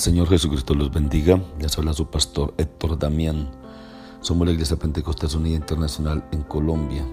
Señor 0.00 0.28
Jesucristo 0.28 0.72
los 0.74 0.90
bendiga. 0.90 1.42
Les 1.58 1.76
habla 1.76 1.92
su 1.92 2.06
pastor 2.06 2.54
Héctor 2.56 2.98
Damián. 2.98 3.50
Somos 4.22 4.46
la 4.46 4.54
Iglesia 4.54 4.78
Pentecostal 4.78 5.28
Unida 5.36 5.56
Internacional 5.56 6.26
en 6.32 6.42
Colombia. 6.42 7.04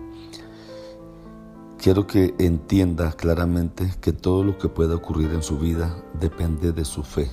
Quiero 1.78 2.08
que 2.08 2.34
entienda 2.40 3.12
claramente 3.12 3.92
que 4.00 4.14
todo 4.14 4.42
lo 4.46 4.58
que 4.58 4.70
pueda 4.70 4.96
ocurrir 4.96 5.34
en 5.34 5.44
su 5.44 5.60
vida 5.60 6.02
depende 6.18 6.72
de 6.72 6.86
su 6.86 7.04
fe. 7.04 7.30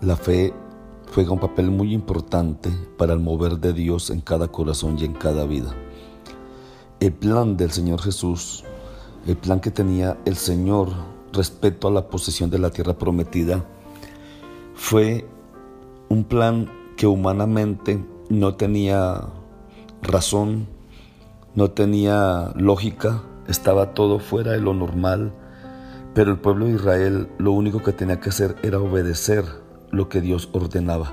La 0.00 0.16
fe 0.16 0.52
juega 1.14 1.30
un 1.30 1.38
papel 1.38 1.70
muy 1.70 1.94
importante 1.94 2.68
para 2.98 3.12
el 3.12 3.20
mover 3.20 3.60
de 3.60 3.72
Dios 3.72 4.10
en 4.10 4.22
cada 4.22 4.48
corazón 4.48 4.98
y 4.98 5.04
en 5.04 5.12
cada 5.12 5.46
vida. 5.46 5.72
El 6.98 7.12
plan 7.12 7.56
del 7.56 7.70
Señor 7.70 8.02
Jesús, 8.02 8.64
el 9.24 9.36
plan 9.36 9.60
que 9.60 9.70
tenía 9.70 10.18
el 10.24 10.34
Señor 10.34 11.19
respecto 11.32 11.88
a 11.88 11.90
la 11.90 12.08
posesión 12.08 12.50
de 12.50 12.58
la 12.58 12.70
tierra 12.70 12.94
prometida 12.94 13.64
fue 14.74 15.26
un 16.08 16.24
plan 16.24 16.70
que 16.96 17.06
humanamente 17.06 18.04
no 18.28 18.54
tenía 18.54 19.22
razón, 20.02 20.66
no 21.54 21.70
tenía 21.70 22.52
lógica, 22.56 23.22
estaba 23.48 23.94
todo 23.94 24.18
fuera 24.18 24.52
de 24.52 24.60
lo 24.60 24.74
normal, 24.74 25.32
pero 26.14 26.32
el 26.32 26.38
pueblo 26.38 26.66
de 26.66 26.72
Israel 26.72 27.28
lo 27.38 27.52
único 27.52 27.82
que 27.82 27.92
tenía 27.92 28.20
que 28.20 28.30
hacer 28.30 28.56
era 28.62 28.80
obedecer 28.80 29.44
lo 29.90 30.08
que 30.08 30.20
Dios 30.20 30.48
ordenaba. 30.52 31.12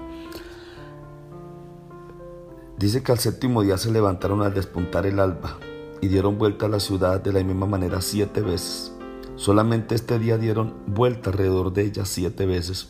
Dice 2.77 3.01
que 3.01 3.11
al 3.11 3.19
séptimo 3.19 3.63
día 3.63 3.77
se 3.77 3.91
levantaron 3.91 4.41
al 4.41 4.53
despuntar 4.53 5.05
el 5.05 5.19
alba 5.19 5.57
y 6.01 6.07
dieron 6.07 6.37
vuelta 6.37 6.67
a 6.67 6.69
la 6.69 6.79
ciudad 6.79 7.21
de 7.21 7.33
la 7.33 7.43
misma 7.43 7.65
manera 7.65 8.01
siete 8.01 8.41
veces. 8.41 8.96
Solamente 9.37 9.95
este 9.95 10.19
día 10.19 10.37
dieron 10.37 10.73
vuelta 10.87 11.29
alrededor 11.29 11.71
de 11.71 11.83
ella 11.83 12.05
siete 12.05 12.45
veces. 12.45 12.89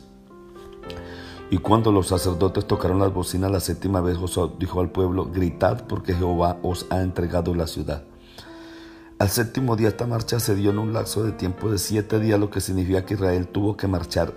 Y 1.52 1.60
cuando 1.60 1.92
los 1.92 2.08
sacerdotes 2.08 2.66
tocaron 2.66 3.00
las 3.00 3.14
bocinas 3.14 3.52
la 3.52 3.60
séptima 3.60 4.02
vez, 4.02 4.18
Josué 4.18 4.52
dijo 4.58 4.80
al 4.80 4.90
pueblo, 4.90 5.26
gritad 5.26 5.86
porque 5.88 6.14
Jehová 6.14 6.58
os 6.64 6.88
ha 6.90 7.02
entregado 7.02 7.54
la 7.54 7.68
ciudad. 7.68 8.04
Al 9.20 9.30
séptimo 9.30 9.76
día 9.76 9.90
esta 9.90 10.08
marcha 10.08 10.40
se 10.40 10.56
dio 10.56 10.72
en 10.72 10.80
un 10.80 10.94
lapso 10.94 11.24
de 11.24 11.32
tiempo 11.32 11.70
de 11.70 11.78
siete 11.78 12.20
días, 12.20 12.40
lo 12.40 12.50
que 12.50 12.62
significa 12.62 13.06
que 13.06 13.16
Israel 13.16 13.48
tuvo 13.48 13.76
que 13.76 13.88
marchar 13.88 14.34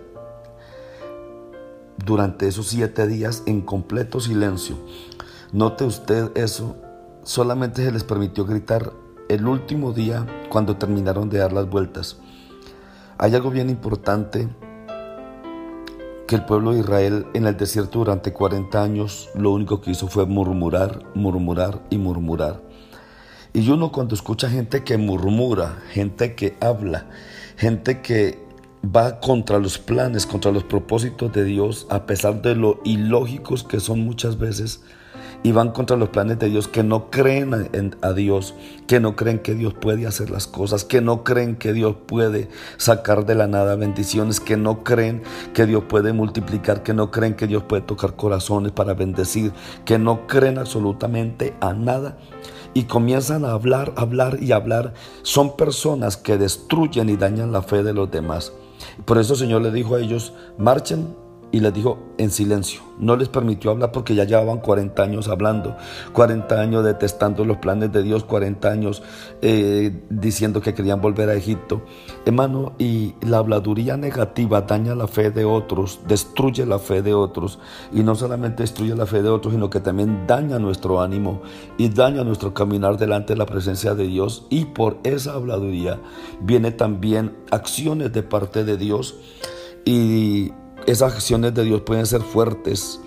durante 2.05 2.49
esos 2.49 2.69
siete 2.69 3.07
días 3.07 3.43
en 3.47 3.61
completo 3.61 4.21
silencio. 4.21 4.77
Note 5.53 5.85
usted 5.85 6.31
eso, 6.37 6.77
solamente 7.25 7.85
se 7.85 7.93
les 7.93 8.05
permitió 8.05 8.45
gritar 8.47 8.93
el 9.31 9.47
último 9.47 9.93
día 9.93 10.27
cuando 10.49 10.77
terminaron 10.77 11.31
de 11.31 11.39
dar 11.39 11.53
las 11.53 11.71
vueltas. 11.71 12.19
Hay 13.17 13.33
algo 13.35 13.51
bien 13.51 13.71
importante 13.71 14.49
que 16.27 16.35
el 16.35 16.45
pueblo 16.45 16.73
de 16.73 16.81
Israel 16.81 17.27
en 17.33 17.47
el 17.47 17.57
desierto 17.57 18.01
durante 18.01 18.33
40 18.33 18.83
años 18.83 19.29
lo 19.37 19.53
único 19.53 19.81
que 19.81 19.93
hizo 19.93 20.09
fue 20.09 20.27
murmurar, 20.27 21.05
murmurar 21.15 21.81
y 21.91 21.99
murmurar. 21.99 22.61
Y 23.53 23.69
uno 23.71 23.93
cuando 23.93 24.17
escucha 24.17 24.51
gente 24.51 24.83
que 24.83 24.99
murmura, 24.99 25.79
gente 25.91 26.35
que 26.35 26.57
habla, 26.61 27.07
gente 27.57 28.01
que 28.01 28.45
va 28.85 29.21
contra 29.21 29.61
los 29.61 29.79
planes, 29.79 30.27
contra 30.27 30.51
los 30.51 30.65
propósitos 30.65 31.33
de 31.33 31.45
Dios, 31.45 31.87
a 31.89 32.05
pesar 32.05 32.43
de 32.43 32.57
lo 32.57 32.81
ilógicos 32.85 33.63
que 33.63 33.79
son 33.79 34.01
muchas 34.01 34.39
veces, 34.39 34.83
y 35.43 35.53
van 35.53 35.71
contra 35.71 35.97
los 35.97 36.11
planes 36.11 36.39
de 36.39 36.49
Dios, 36.51 36.69
que 36.69 36.83
no 36.83 37.11
creen 37.11 37.71
en, 37.73 37.97
a 38.03 38.13
Dios, 38.13 38.55
que 38.87 39.01
no 39.01 39.17
creen 39.17 39.39
que 39.39 39.55
Dios 39.55 39.75
puede 39.75 40.07
hacer 40.07 40.31
las 40.31 40.47
cosas, 40.47 40.85
que 40.85 41.01
no 41.01 41.25
creen 41.25 41.57
que 41.57 41.73
Dios 41.73 41.97
puede 42.07 42.49
sacar 42.77 43.25
de 43.25 43.35
la 43.35 43.47
nada 43.47 43.75
bendiciones, 43.77 44.41
que 44.41 44.57
no 44.57 44.85
creen 44.85 45.23
que 45.55 45.67
Dios 45.67 45.85
puede 45.89 46.13
multiplicar, 46.13 46.83
que 46.83 46.95
no 46.95 47.11
creen 47.11 47.35
que 47.35 47.47
Dios 47.47 47.63
puede 47.63 47.83
tocar 47.83 48.17
corazones 48.17 48.73
para 48.73 48.95
bendecir, 48.95 49.53
que 49.85 49.99
no 49.99 50.27
creen 50.27 50.59
absolutamente 50.59 51.55
a 51.61 51.73
nada 51.73 52.19
y 52.75 52.85
comienzan 52.85 53.45
a 53.45 53.53
hablar, 53.53 53.93
hablar 53.97 54.39
y 54.41 54.53
hablar, 54.53 54.95
son 55.23 55.57
personas 55.57 56.17
que 56.17 56.39
destruyen 56.39 57.09
y 57.09 57.17
dañan 57.17 57.53
la 57.53 57.63
fe 57.63 57.83
de 57.83 57.93
los 57.93 58.11
demás. 58.11 58.53
Por 59.05 59.19
eso 59.19 59.35
el 59.35 59.39
Señor 59.41 59.63
le 59.63 59.73
dijo 59.73 59.97
a 59.97 60.01
ellos, 60.01 60.33
marchen 60.59 61.15
y 61.53 61.61
les 61.61 61.73
dijo 61.73 61.99
en 62.19 62.31
silencio. 62.31 62.81
No 62.99 63.17
les 63.17 63.29
permitió 63.29 63.71
hablar 63.71 63.93
porque 63.93 64.15
ya 64.15 64.25
llevaban 64.25 64.59
40 64.59 65.03
años 65.03 65.29
hablando, 65.29 65.77
40 66.13 66.61
años 66.61 66.85
detestando 66.85 67.45
los 67.45 67.57
planes 67.57 67.93
de 67.93 68.03
Dios, 68.03 68.25
40 68.25 68.71
años 68.71 69.03
eh, 69.41 70.03
diciendo 70.11 70.61
que 70.61 70.75
querían 70.75 71.01
volver 71.01 71.31
a 71.31 71.35
Egipto. 71.35 71.83
Hermano, 72.27 72.75
y 72.79 73.15
la 73.23 73.39
habladuría 73.39 73.97
negativa 73.97 74.61
daña 74.63 74.95
la 74.95 75.07
fe 75.07 75.31
de 75.31 75.45
otros, 75.45 76.01
destruye 76.07 76.67
la 76.67 76.79
fe 76.79 77.01
de 77.01 77.15
otros. 77.15 77.59
Y 77.93 78.03
no 78.03 78.15
solamente 78.15 78.63
destruye 78.63 78.95
la 78.95 79.07
fe 79.07 79.23
de 79.23 79.31
otros, 79.31 79.55
sino 79.55 79.71
que 79.71 79.81
también 79.81 80.27
daña 80.27 80.59
nuestro 80.59 81.01
ánimo 81.01 81.41
y 81.79 81.89
daña 81.89 82.23
nuestro 82.23 82.53
caminar 82.53 82.99
delante 82.99 83.33
de 83.33 83.39
la 83.39 83.47
presencia 83.47 83.95
de 83.95 84.07
Dios. 84.07 84.47
Y 84.51 84.67
por 84.67 84.99
esa 85.05 85.33
habladuría 85.33 85.99
viene 86.41 86.71
también 86.71 87.35
acciones 87.51 88.13
de 88.13 88.23
parte 88.23 88.65
de 88.65 88.77
Dios. 88.77 89.17
Y 89.87 90.53
esas 90.91 91.15
acciones 91.15 91.55
de 91.55 91.65
Dios 91.65 91.83
pueden 91.83 92.07
ser 92.07 92.23
fuertes. 92.23 93.01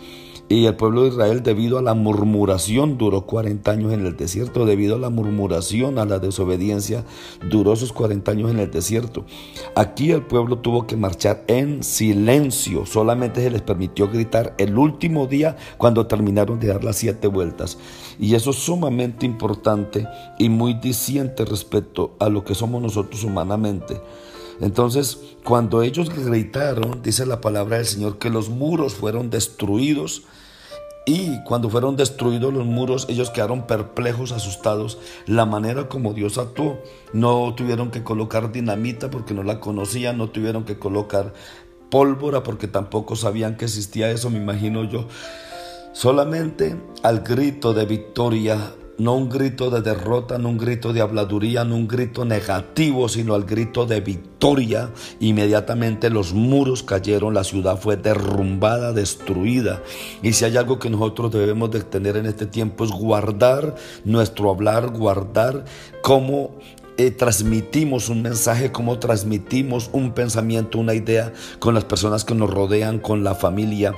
Y 0.49 0.65
el 0.65 0.75
pueblo 0.75 1.03
de 1.03 1.09
Israel, 1.09 1.41
debido 1.41 1.79
a 1.79 1.81
la 1.81 1.93
murmuración, 1.93 2.97
duró 2.97 3.25
40 3.25 3.71
años 3.71 3.93
en 3.93 4.05
el 4.05 4.17
desierto. 4.17 4.65
Debido 4.65 4.97
a 4.97 4.99
la 4.99 5.09
murmuración, 5.09 5.97
a 5.97 6.05
la 6.05 6.19
desobediencia, 6.19 7.05
duró 7.49 7.73
esos 7.73 7.93
40 7.93 8.29
años 8.29 8.51
en 8.51 8.59
el 8.59 8.69
desierto. 8.69 9.25
Aquí 9.73 10.11
el 10.11 10.21
pueblo 10.21 10.59
tuvo 10.59 10.85
que 10.85 10.97
marchar 10.97 11.43
en 11.47 11.81
silencio. 11.81 12.85
Solamente 12.85 13.41
se 13.41 13.49
les 13.49 13.61
permitió 13.61 14.09
gritar 14.09 14.53
el 14.57 14.77
último 14.77 15.27
día 15.27 15.55
cuando 15.77 16.07
terminaron 16.07 16.59
de 16.59 16.67
dar 16.67 16.83
las 16.83 16.97
siete 16.97 17.27
vueltas. 17.27 17.77
Y 18.19 18.35
eso 18.35 18.51
es 18.51 18.57
sumamente 18.57 19.25
importante 19.25 20.05
y 20.37 20.49
muy 20.49 20.73
diciente 20.73 21.45
respecto 21.45 22.15
a 22.19 22.27
lo 22.29 22.43
que 22.43 22.53
somos 22.53 22.81
nosotros 22.81 23.23
humanamente. 23.23 24.01
Entonces, 24.59 25.19
cuando 25.43 25.81
ellos 25.81 26.09
gritaron, 26.09 27.01
dice 27.01 27.25
la 27.25 27.41
palabra 27.41 27.77
del 27.77 27.85
Señor, 27.85 28.17
que 28.17 28.29
los 28.29 28.49
muros 28.49 28.93
fueron 28.93 29.29
destruidos. 29.29 30.23
Y 31.05 31.43
cuando 31.43 31.69
fueron 31.69 31.97
destruidos 31.97 32.53
los 32.53 32.65
muros, 32.65 33.07
ellos 33.09 33.29
quedaron 33.29 33.67
perplejos, 33.67 34.31
asustados. 34.31 34.99
La 35.25 35.45
manera 35.45 35.89
como 35.89 36.13
Dios 36.13 36.37
actuó, 36.37 36.79
no 37.11 37.53
tuvieron 37.55 37.91
que 37.91 38.03
colocar 38.03 38.51
dinamita 38.53 39.09
porque 39.09 39.33
no 39.33 39.43
la 39.43 39.59
conocían, 39.59 40.17
no 40.17 40.29
tuvieron 40.29 40.63
que 40.63 40.79
colocar 40.79 41.33
pólvora 41.89 42.41
porque 42.41 42.67
tampoco 42.67 43.15
sabían 43.15 43.57
que 43.57 43.65
existía 43.65 44.09
eso, 44.11 44.29
me 44.29 44.37
imagino 44.37 44.83
yo. 44.85 45.07
Solamente 45.91 46.75
al 47.03 47.19
grito 47.19 47.73
de 47.73 47.85
victoria 47.85 48.73
no 48.97 49.15
un 49.15 49.29
grito 49.29 49.69
de 49.69 49.81
derrota, 49.81 50.37
no 50.37 50.49
un 50.49 50.57
grito 50.57 50.93
de 50.93 51.01
habladuría, 51.01 51.63
no 51.63 51.75
un 51.75 51.87
grito 51.87 52.25
negativo, 52.25 53.09
sino 53.09 53.33
al 53.33 53.43
grito 53.43 53.85
de 53.85 54.01
victoria. 54.01 54.91
Inmediatamente 55.19 56.09
los 56.09 56.33
muros 56.33 56.83
cayeron, 56.83 57.33
la 57.33 57.43
ciudad 57.43 57.77
fue 57.77 57.97
derrumbada, 57.97 58.93
destruida. 58.93 59.81
Y 60.21 60.33
si 60.33 60.45
hay 60.45 60.57
algo 60.57 60.79
que 60.79 60.89
nosotros 60.89 61.31
debemos 61.31 61.71
de 61.71 61.81
tener 61.81 62.17
en 62.17 62.25
este 62.25 62.45
tiempo 62.45 62.83
es 62.83 62.91
guardar 62.91 63.75
nuestro 64.05 64.49
hablar, 64.49 64.91
guardar 64.91 65.65
cómo 66.01 66.51
eh, 66.97 67.09
transmitimos 67.09 68.09
un 68.09 68.21
mensaje, 68.21 68.71
cómo 68.71 68.99
transmitimos 68.99 69.89
un 69.93 70.11
pensamiento, 70.11 70.77
una 70.77 70.93
idea 70.93 71.33
con 71.59 71.73
las 71.73 71.85
personas 71.85 72.23
que 72.23 72.35
nos 72.35 72.49
rodean, 72.49 72.99
con 72.99 73.23
la 73.23 73.33
familia 73.33 73.93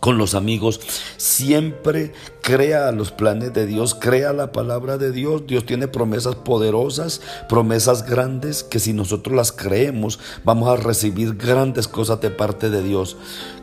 con 0.00 0.18
los 0.18 0.34
amigos, 0.34 0.80
siempre 1.16 2.12
crea 2.42 2.92
los 2.92 3.10
planes 3.10 3.52
de 3.52 3.66
Dios, 3.66 3.94
crea 3.94 4.32
la 4.32 4.52
palabra 4.52 4.98
de 4.98 5.10
Dios. 5.10 5.46
Dios 5.46 5.66
tiene 5.66 5.88
promesas 5.88 6.36
poderosas, 6.36 7.20
promesas 7.48 8.08
grandes, 8.08 8.62
que 8.62 8.78
si 8.78 8.92
nosotros 8.92 9.34
las 9.34 9.52
creemos, 9.52 10.20
vamos 10.44 10.68
a 10.68 10.76
recibir 10.76 11.34
grandes 11.34 11.88
cosas 11.88 12.20
de 12.20 12.30
parte 12.30 12.70
de 12.70 12.82
Dios. 12.82 13.16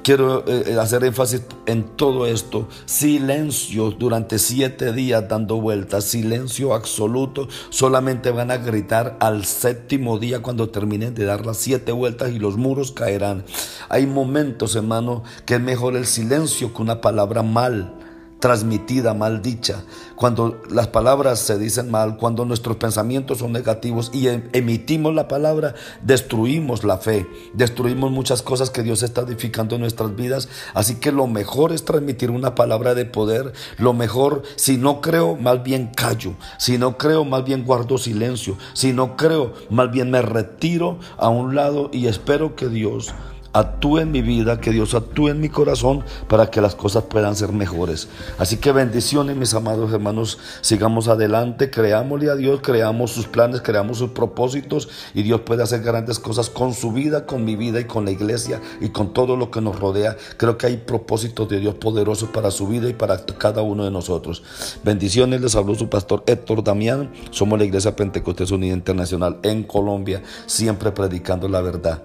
Quiero 0.03 0.45
eh, 0.45 0.63
eh, 0.67 0.77
hacer 0.79 1.05
énfasis 1.05 1.43
en 1.65 1.95
todo 1.95 2.25
esto. 2.25 2.67
Silencio 2.85 3.91
durante 3.91 4.37
siete 4.37 4.91
días 4.91 5.29
dando 5.29 5.61
vueltas, 5.61 6.03
silencio 6.03 6.73
absoluto. 6.73 7.47
Solamente 7.69 8.31
van 8.31 8.51
a 8.51 8.57
gritar 8.57 9.15
al 9.21 9.45
séptimo 9.45 10.19
día 10.19 10.41
cuando 10.41 10.69
terminen 10.69 11.15
de 11.15 11.23
dar 11.23 11.45
las 11.45 11.55
siete 11.55 11.93
vueltas 11.93 12.31
y 12.31 12.39
los 12.39 12.57
muros 12.57 12.91
caerán. 12.91 13.45
Hay 13.87 14.07
momentos, 14.07 14.75
hermano, 14.75 15.23
que 15.45 15.55
es 15.55 15.61
mejor 15.61 15.95
el 15.95 16.05
silencio 16.05 16.22
que 16.29 16.81
una 16.81 17.01
palabra 17.01 17.43
mal 17.43 17.93
transmitida, 18.39 19.13
mal 19.13 19.41
dicha, 19.41 19.83
cuando 20.15 20.61
las 20.69 20.87
palabras 20.87 21.39
se 21.39 21.57
dicen 21.57 21.89
mal, 21.89 22.17
cuando 22.17 22.43
nuestros 22.43 22.75
pensamientos 22.75 23.37
son 23.37 23.53
negativos 23.53 24.11
y 24.13 24.27
em, 24.27 24.49
emitimos 24.51 25.13
la 25.15 25.29
palabra, 25.29 25.75
destruimos 26.01 26.83
la 26.83 26.97
fe, 26.97 27.25
destruimos 27.53 28.11
muchas 28.11 28.41
cosas 28.41 28.69
que 28.69 28.83
Dios 28.83 29.01
está 29.01 29.21
edificando 29.21 29.75
en 29.75 29.81
nuestras 29.81 30.13
vidas. 30.17 30.49
Así 30.73 30.95
que 30.95 31.13
lo 31.13 31.25
mejor 31.27 31.71
es 31.71 31.85
transmitir 31.85 32.31
una 32.31 32.53
palabra 32.53 32.95
de 32.95 33.05
poder, 33.05 33.53
lo 33.77 33.93
mejor, 33.93 34.43
si 34.57 34.75
no 34.75 34.99
creo, 34.99 35.37
más 35.37 35.63
bien 35.63 35.91
callo, 35.95 36.33
si 36.57 36.77
no 36.77 36.97
creo, 36.97 37.23
más 37.23 37.45
bien 37.45 37.63
guardo 37.63 37.97
silencio, 37.97 38.57
si 38.73 38.91
no 38.91 39.15
creo, 39.15 39.53
más 39.69 39.89
bien 39.89 40.11
me 40.11 40.21
retiro 40.21 40.99
a 41.17 41.29
un 41.29 41.55
lado 41.55 41.89
y 41.93 42.07
espero 42.07 42.57
que 42.57 42.67
Dios 42.67 43.13
actúe 43.53 43.99
en 43.99 44.11
mi 44.11 44.21
vida, 44.21 44.59
que 44.59 44.71
Dios 44.71 44.95
actúe 44.95 45.29
en 45.29 45.39
mi 45.39 45.49
corazón 45.49 46.03
para 46.27 46.49
que 46.49 46.59
las 46.59 46.75
cosas 46.75 47.03
puedan 47.03 47.35
ser 47.35 47.53
mejores. 47.53 48.09
Así 48.39 48.57
que 48.57 48.71
bendiciones, 48.71 49.37
mis 49.37 49.53
amados 49.53 49.93
hermanos, 49.93 50.39
sigamos 50.61 51.07
adelante, 51.07 51.69
creámosle 51.69 52.31
a 52.31 52.35
Dios, 52.35 52.59
creamos 52.63 53.11
sus 53.11 53.27
planes, 53.27 53.61
creamos 53.61 53.99
sus 53.99 54.09
propósitos 54.09 54.89
y 55.13 55.21
Dios 55.21 55.41
puede 55.41 55.63
hacer 55.63 55.81
grandes 55.83 56.19
cosas 56.19 56.49
con 56.49 56.73
su 56.73 56.91
vida, 56.91 57.25
con 57.25 57.45
mi 57.45 57.55
vida 57.55 57.79
y 57.79 57.85
con 57.85 58.05
la 58.05 58.11
iglesia 58.11 58.59
y 58.81 58.89
con 58.89 59.13
todo 59.13 59.37
lo 59.37 59.51
que 59.51 59.61
nos 59.61 59.79
rodea. 59.79 60.17
Creo 60.37 60.57
que 60.57 60.67
hay 60.67 60.77
propósitos 60.77 61.47
de 61.47 61.59
Dios 61.59 61.75
poderosos 61.75 62.29
para 62.29 62.49
su 62.49 62.67
vida 62.67 62.89
y 62.89 62.93
para 62.93 63.23
cada 63.25 63.61
uno 63.61 63.85
de 63.85 63.91
nosotros. 63.91 64.43
Bendiciones, 64.83 65.41
les 65.41 65.55
habló 65.55 65.75
su 65.75 65.89
pastor 65.89 66.23
Héctor 66.25 66.63
Damián. 66.63 67.11
Somos 67.29 67.59
la 67.59 67.65
Iglesia 67.65 67.95
Pentecostés 67.95 68.49
Unida 68.51 68.73
Internacional 68.73 69.39
en 69.43 69.63
Colombia, 69.63 70.23
siempre 70.47 70.91
predicando 70.91 71.47
la 71.47 71.61
verdad. 71.61 72.01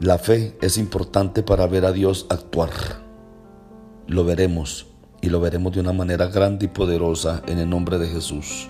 La 0.00 0.16
fe 0.16 0.56
es 0.60 0.78
importante 0.78 1.42
para 1.42 1.66
ver 1.66 1.84
a 1.84 1.90
Dios 1.90 2.26
actuar. 2.30 2.70
Lo 4.06 4.24
veremos 4.24 4.86
y 5.20 5.28
lo 5.28 5.40
veremos 5.40 5.72
de 5.72 5.80
una 5.80 5.92
manera 5.92 6.26
grande 6.26 6.66
y 6.66 6.68
poderosa 6.68 7.42
en 7.48 7.58
el 7.58 7.68
nombre 7.68 7.98
de 7.98 8.06
Jesús. 8.06 8.68